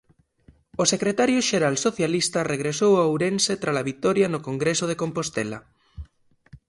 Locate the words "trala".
3.63-3.87